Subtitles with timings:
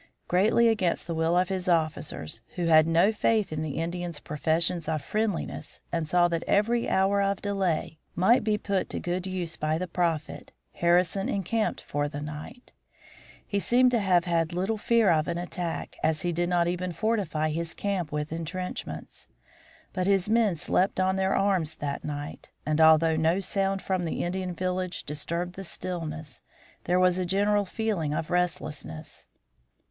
[0.27, 4.89] Greatly against the will of his officers, who had no faith in the Indians' professions
[4.89, 9.57] of friendliness and saw that every hour of delay might be put to good use
[9.57, 12.73] by the Prophet, Harrison encamped for the night.
[13.45, 16.93] He seems to have had little fear of an attack, as he did not even
[16.93, 19.27] fortify his camp with intrenchments.
[19.93, 24.23] But his men slept on their arms that night, and, although no sound from the
[24.23, 26.41] Indian village disturbed the stillness,
[26.85, 29.27] there was a general feeling of restlessness.